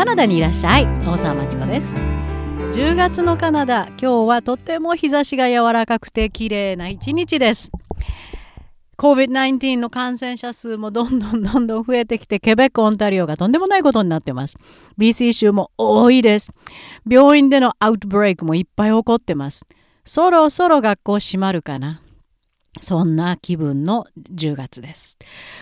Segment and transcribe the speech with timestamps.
[0.00, 1.94] カナダにいらっしゃい大沢まちこです
[2.72, 7.70] 10月のカナダ今日はとっても日差しが柔らかくて綺麗な一日です
[8.96, 14.56] COVID-19 の感染者数もどんどんどんどん増えてきて、ケベック、オンタリオがとんでもないことになってます。
[14.98, 16.50] BC 州も多いです。
[17.06, 19.64] 病院でのアウトブレイクもいっぱい起こってます。
[20.04, 22.02] そろそろ学校閉まるかな。
[22.80, 25.18] そんな気分の10月です。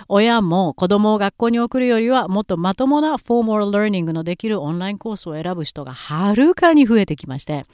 [0.08, 7.64] 親も子供を学校に送るよりはもっとまともなフォーマルラーニングのできるオンラインコースを選ぶ人がはるかに増えてきまして、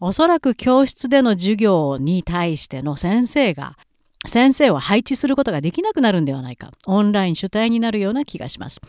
[0.00, 3.78] おそらく教室での授業に対しての先生が
[4.26, 6.72] 先生を配置することができなくなるんではないか。
[6.86, 8.80] オンライン主体になるような気がします。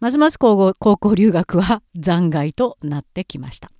[0.00, 3.70] ますます高校留学は残骸となってきました。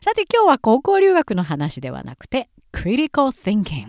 [0.00, 3.88] さて今日は高校留学の話ではなくて、critical thinking。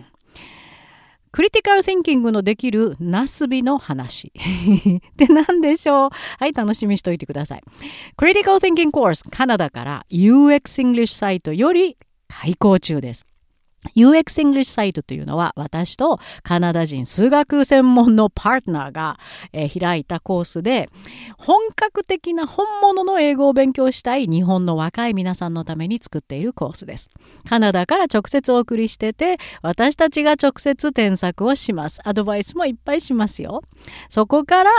[1.32, 4.32] クリティカル・シンキングのできるナスビの話。
[4.36, 6.10] って何でしょう？
[6.38, 7.62] はい、楽しみにしておいてください。
[8.16, 11.96] クリティカル・シンキングコースカナダから UX English サイトより
[12.28, 13.24] 開講中です。
[13.96, 19.18] UX English サイトというのは私とカナダ人数学専門のパートナーが、
[19.52, 20.88] えー、開いたコースで
[21.38, 27.10] 本格的な本物の英語を勉強したい日本の若い皆さんのために作っているコースです。
[27.48, 32.00] カナダから直接お送りしてて私たちが直接添削をします。
[32.04, 33.62] アドバイスもいっぱいしますよ。
[34.08, 34.70] そこから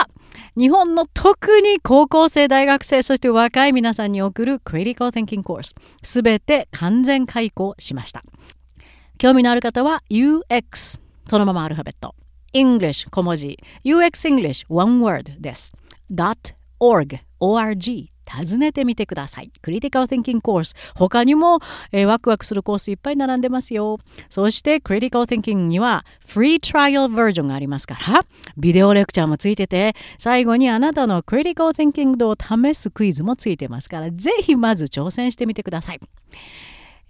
[0.58, 8.24] 日本の特に高校生、大学生、そして若い皆さんに送る Critical Thinking Course すべて完全開講しました。
[9.22, 12.16] 興味のある方は UX そのままアルファベット
[12.56, 15.74] English 小文字 UX English one word です
[16.12, 19.52] .org org 訪ねてみてください。
[19.62, 20.74] クリティカル・ティンキング・コース。
[20.96, 21.60] 他にも、
[21.92, 23.98] えー、ワクワクするコースいっぱい並んでますよ。
[24.30, 28.24] そして、クリティカル・ティンキングには、フリートライアルバージョンがありますから、
[28.56, 36.00] ビデオレクチャーもついてて、最後にあなたのクリティカル・ティンキングを試すクイズもついてますから、ぜひまず挑戦してみてください。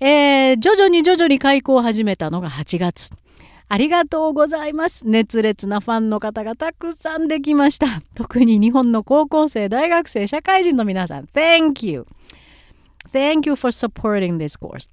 [0.04, 3.12] えー、徐々に徐々に開講を始めたのが8月。
[3.70, 5.04] ありがとうございます。
[5.08, 8.02] 熱烈なファンの方がたくさんできました。
[8.16, 12.08] 特に日本の高校生、大学生、社会人の皆さん、Thank you!
[13.14, 14.90] Thank you for supporting this course.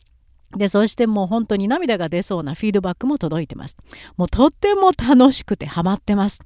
[0.54, 3.78] で、そしてもう本当に涙が出そうなフィードバックも届いてます。
[4.18, 6.40] もうとっても楽しくてハマってます。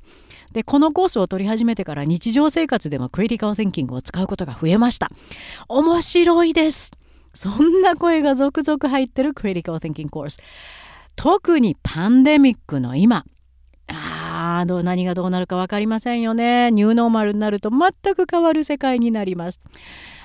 [0.52, 5.10] で、このコースを取り始めてから日常生活でもクリティカル・ティンキングを使うことが増えました。
[5.68, 6.92] 面白いです。
[7.34, 10.40] そんな声が続々入ってる Critical Thinking Course
[11.16, 13.24] 特にパンデミックの今。
[13.88, 16.70] あど何がどうなるか分かりませんよね。
[16.70, 19.60] ニューノーマルになると全く変わる世界になります。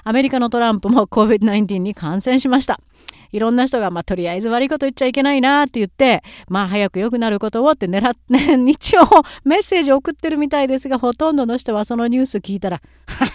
[0.04, 2.80] アメリカのトランプも COVID-19 に感染しました。
[3.32, 8.20] いろんな人が、まあ、とりあえず悪いこと言っちゃいけないなって言って、まあ、早く良くなることをって狙って、
[8.72, 9.02] 一応
[9.44, 13.30] メッセージを送ってるみたいですが、ほとんどの人はそのニュース聞いたら、はっ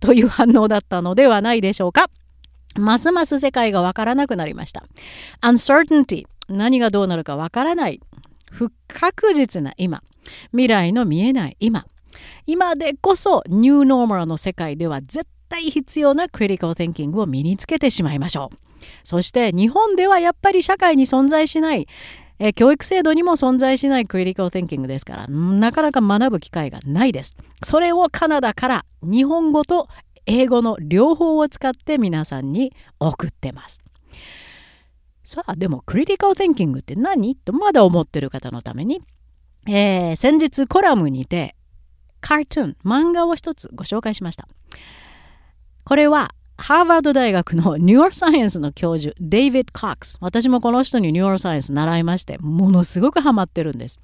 [0.00, 2.08] という反応だったのではないでしょうか。
[2.76, 4.84] ますます世界がわからなくなりました。
[5.42, 8.00] uncertainty 何がどうなるかわからない。
[8.50, 10.02] 不確実な今。
[10.50, 11.86] 未来の見えない今。
[12.46, 18.56] 今でこそニューノーマルの世界では絶対必要なクリティカル・テンキングを身につけてしまいましょう。
[19.04, 21.86] そして日本ではやっぱり社会に存在しない
[22.38, 27.36] え教育制度にも存在しないクリティカル・テンキングですからなかなか学ぶ機会がないです。
[27.64, 29.88] それをカナダから日本語と
[30.26, 33.82] 英語の両方を使って皆さんに送ってます。
[35.24, 37.36] さあでもクリティカル・ティンキングって何？
[37.36, 39.00] とまだ思ってる方のために、
[39.68, 41.54] えー、先日コラムにて
[42.20, 44.48] カートゥーン漫画を一つご紹介しました。
[45.84, 54.00] これはハーバード大学のニューロサイエンスの教授デイビッド・コックス私もこの人にニューロサイエンス習いましてものすごくハマってるんです。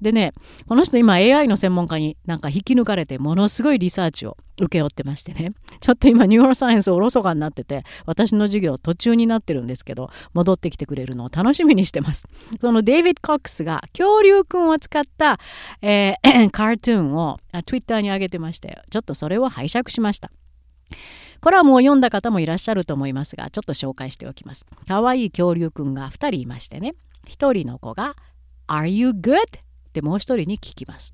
[0.00, 0.32] でね
[0.66, 5.52] この人今 AI の専門家になんか引き抜かれてものすごいリサーチを請け負ってましてね。
[5.80, 12.26] ちょっと今ニューロサイエンスおろそかになってて私の授業途中になってるんですけど戻ってきてくれるのを楽しみにしてます。
[12.60, 15.38] そのデイビッド・コックスが恐竜くんを使った、
[15.82, 20.30] えー、カートゥーンを Twitter に上げてましてちょっとそれを拝借しました。
[21.40, 24.64] コラムを読んだ方もいらっしゃると思いますがちょっと紹介しておきます。
[24.86, 26.94] かわいい恐竜くんが2人いましてね。
[27.28, 28.16] 1人の子が
[28.66, 29.36] 「Are you good?」
[29.98, 31.12] ってもう一人に聞きます。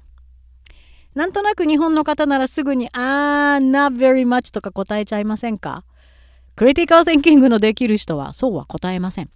[1.14, 5.84] なんとなく日本の方ならすぐに「あー not very much」とか答えちゃいませんか？
[6.56, 9.30] クリティカル・ティンキングのできる人はそうは答えません。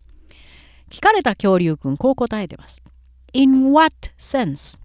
[0.90, 2.82] 聞かれた恐竜くんこう答えてます。
[3.32, 4.78] In what sense?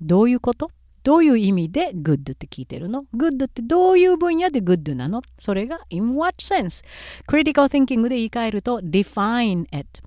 [0.00, 0.70] どういうこと？
[1.02, 5.22] どういう意味で good って聞いてるの ?good ってどういう分野で good なの？
[5.38, 6.84] それが in what sense?
[7.26, 10.02] critical thinking で言い換えると define it.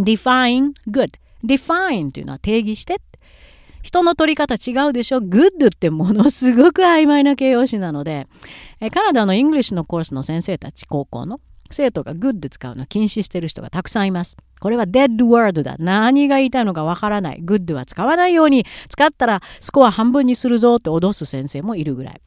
[0.00, 1.10] define good.
[1.44, 3.00] define というのは定義して
[3.88, 8.26] 人の取り方違うでしょ ?good ってものすごく曖昧な形容詞なので、
[8.80, 11.40] えカナダの English のコースの先生たち、高校の
[11.70, 14.36] 生徒が good 使うの禁止してる人がたくさんいます。
[14.60, 15.76] これは dead word だ。
[15.78, 17.40] 何が言いたいのかわからない。
[17.42, 22.20] good は使わないように、使ったらスコア半分にするぞって脅す先生もいるぐらい。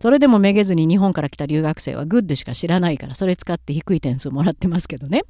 [0.00, 5.22] それでもめげずに日本から来た留学生は good しか知らないから、それ使って低い点数もらってますけどね。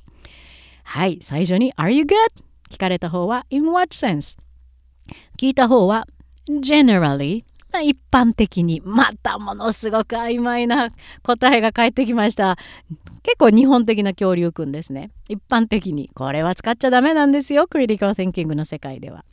[0.84, 2.14] はい、最初に Are you good?
[2.70, 4.38] 聞かれた方は In what sense?
[5.36, 6.06] 聞いた方は
[6.48, 7.44] Generally
[7.82, 10.88] 一般的にまたものすごく曖昧な
[11.22, 12.56] 答えが返ってきました。
[13.22, 15.10] 結構日本的な恐竜くんですね。
[15.28, 19.24] 一般的にこれは使っちゃダメなんですよ critical thinking の世界では。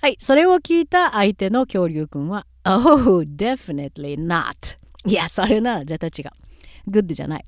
[0.00, 6.47] はいそれを聞いた相手の恐竜くんは Oh definitely not いやそれなら絶対違う。
[6.88, 7.44] good じゃない。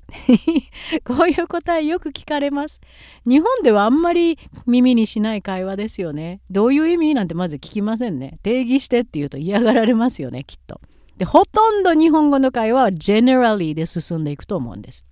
[1.03, 2.81] こういう答えよく聞かれます。
[3.25, 6.41] 日本ではあんまり耳にしない会話ですよね。
[6.49, 8.39] どういう意味なんてまず聞きませんね。
[8.43, 10.81] 定義してって言うと嫌がられますよねきっと。
[11.17, 15.05] でほとんど日本語の会話は generally で進んでいくと思うんです。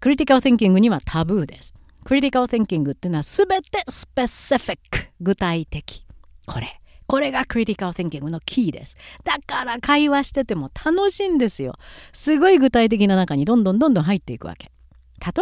[0.00, 1.72] クリティカル・ティンキングにはタブーです。
[2.04, 6.04] クリティカル・ティンキングっていうのは全てスペシフィック具体的。
[6.46, 6.81] これ。
[7.12, 8.96] これがクリティカル・テンキングのキーです。
[9.22, 11.74] だから会話してても楽しいんですよ。
[12.10, 14.72] すごい具体的な中にどんどんどんどん入っていくわけ。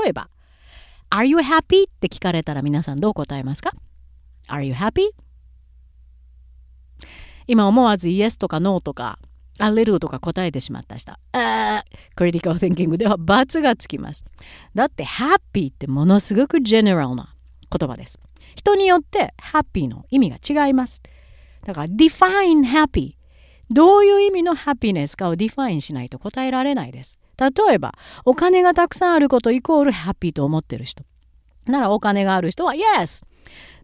[0.03, 0.31] 例えば、
[1.11, 1.85] Are you happy?
[1.85, 3.71] って聞かれたら皆さんどう答えますか
[4.49, 5.11] ?Are you happy?
[7.47, 9.21] 今思わず Yes とか No とか
[9.61, 11.13] A little とか答えてしまった人。
[11.13, 11.85] あ
[12.17, 14.25] critical thinking ではバツがつきます。
[14.75, 17.33] だって Happy ってものすごく general な
[17.71, 18.19] 言葉です。
[18.57, 21.01] 人によって Happy の意味が違います。
[21.65, 23.15] だから define happy
[23.71, 27.19] どういう意味の happiness かを define しないと答えられないです。
[27.39, 31.05] 例えば、お金がたくさんあることイコールハッピーと思ってる人。
[31.67, 33.25] ならお金がある人は Yes!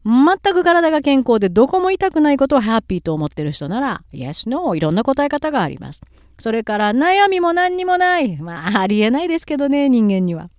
[0.05, 6.02] 全く体が健康でどこも痛くないことをハッピーと思ってる人なら Yes, No いろんな答え方があります。
[6.38, 8.37] それから悩みも何にもない。
[8.37, 10.50] まあありえないですけどね人間には。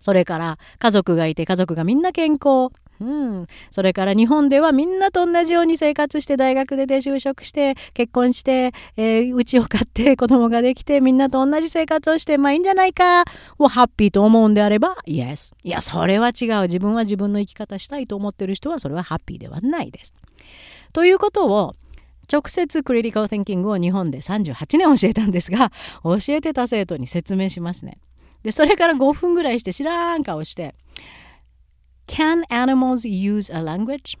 [0.00, 2.70] それから家族がいて家族がみんな健康。
[3.00, 13.24] うん、それから日本ではみんなと同じように生活して大学で就職して結婚してえー、家を買って子供ができてみんなと同じ生活をしてまあいいんじゃないか
[13.58, 20.14] をハッピーと思うんであれば Yes いやそれは違う自分は自分の生き方したいと思ってる人はそれはハッピーではないです。
[20.92, 21.74] ということを
[22.32, 25.70] 直接クリティカル・テンキングを日本で38年教えたんですが
[26.02, 27.98] 教えてた生徒に説明しますね。
[28.42, 30.74] でそれから5分ぐらいして知らん顔して
[32.06, 34.18] Can animals use a language?
[34.18, 34.20] っ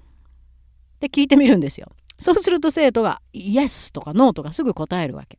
[1.00, 1.90] て聞いてみるんですよ。
[2.18, 5.38] そうすると生徒が Yes とか No とかすぐ答えるわけ。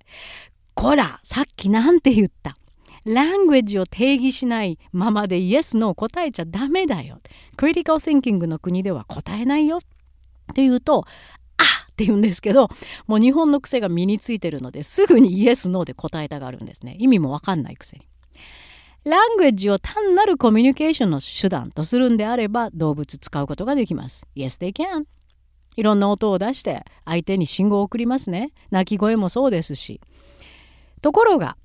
[0.73, 2.57] こら、さっきなんて言った
[3.03, 7.19] ラングエッジを定義しないままで Yes, No 答えちゃダメだよ。
[7.55, 9.77] クリティカル・ティンキングの国では答えないよ。
[9.77, 9.81] っ
[10.53, 11.05] て言うと、
[11.57, 12.69] あって言うんですけど、
[13.07, 16.95] もう日本の癖が身についてるのですぐに Yes, No で答えたがるんですね。
[16.99, 18.05] 意味もわかんないくせに。
[19.07, 24.27] ラングエッジを単なるコミュニケーションの手段とするんであれば動物使うことができます。
[24.35, 25.05] Yes, they can.
[25.77, 28.51] いろんな音を出して相手に信号を送りますね。
[28.69, 30.01] 鳴き声もそうですし。
[31.01, 31.55] ところが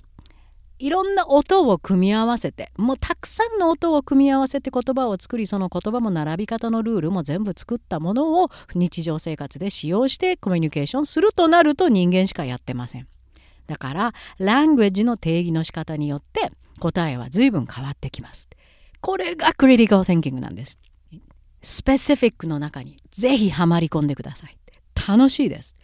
[0.79, 13.07] いろんな音を組み合わせてもうたくさんの音を組み合わせて言葉を作りその言葉も並び方のルールも全部作ったものを日常生活で使用してコミュニケーションするとなると人間しかやってません。
[13.67, 18.49] だからラングエッジの定義の仕方によって答えは随分変わってきます。
[19.01, 20.79] これがクリティカル・テンキングなんです。
[21.61, 24.57] スペシフィックの中にぜひはまり込んでください。
[25.07, 25.75] 楽しいです。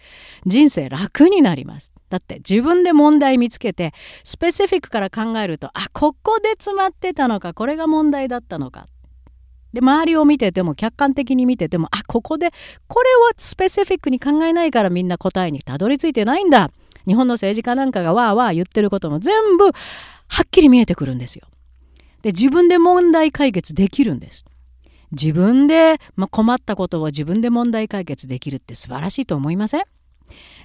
[0.45, 1.91] 人生楽になります。
[2.09, 3.93] だって自分で問題見つけて
[4.23, 8.87] スペシフィックから考えるとあここで詰まってたのかこれが問題だったのか
[9.73, 12.49] で周りを見てても客観的に見ててもあここで
[12.87, 16.71] これはスペシフィックに考えないからみんな答えにたどり着いてないんだ
[17.05, 19.71] 日本の政治家なんかがわーわー言ってることも全部
[20.29, 21.47] はっきり見えてくるんですよ。
[22.21, 24.45] で自分で問題解決できるんです。
[25.11, 29.81] 自分で、まあ、困ったことを自分で問題解決できるって素晴らしいと思いません？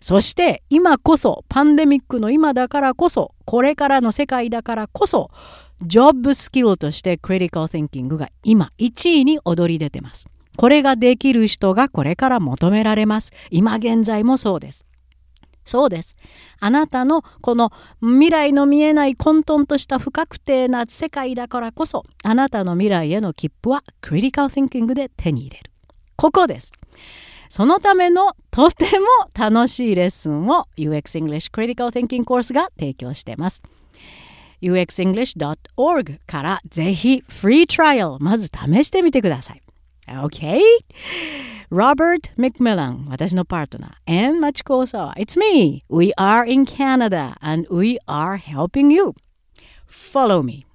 [0.01, 5.31] そして今こそパンデミックの今だからこそこれからの世界だからこそ
[5.83, 10.27] ジョブスキルとしてクリティカル・ティンキングが今1位に躍り出てます。
[10.57, 13.33] これができる人がこれから求められます。
[13.51, 14.85] 今現在もそうです。
[15.65, 16.17] そうです。
[16.61, 25.71] あなたのこの未来の見えない混沌とした不確定な世界だからこそあなたの未来への切符はクリティカル・ティンキングで手に入れる。
[26.17, 26.73] ここです。
[27.49, 29.07] そのためのとても
[29.39, 33.63] 楽しいレッスンを UX English Critical Thinking コースが提供しています。
[34.63, 39.63] uxenglish.org からぜひフリートライアルまず試してみてください。
[40.09, 40.61] OK?
[41.75, 48.93] Robert McMillan 私のパートナー and マチコサワ It's me We are in Canada and we are helping
[48.93, 49.13] you
[49.85, 50.67] Follow me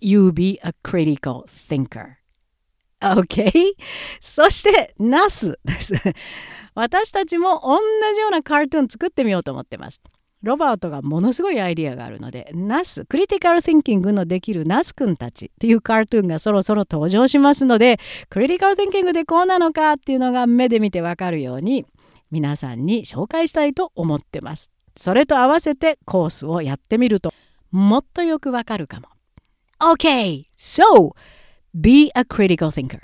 [0.00, 2.16] You be a critical thinker
[3.00, 3.52] OK?
[4.18, 5.94] そしてナスです
[6.74, 7.78] 私たちも同
[8.12, 10.02] じようなカートゥーン作ってみようと思ってます
[10.42, 21.84] ロバートがものすごいアイディアがあるので、ナス、クリティカル・ティンキングのできるナスくんたちっていうカートゥーンがそろそろ登場しますので、クリティカル・ティンキングでこうなのかっていうのが目で見てわかるように、
[22.30, 24.70] 皆さんに紹介したいと思ってます。
[24.96, 27.32] それと合わせてコースをやってみると、
[27.70, 29.08] もっとよくわかるかも。
[29.80, 31.14] Okay, so
[31.74, 33.00] be a critical thinker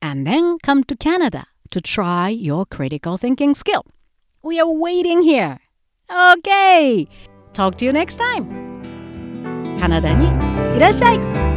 [0.00, 3.84] and then come to Canada to try your critical thinking skill.
[4.42, 5.58] We are waiting here.
[6.11, 7.07] Okay!
[7.53, 8.45] Talk to you next time!
[9.79, 10.27] カナダに
[10.75, 11.50] いらっしゃい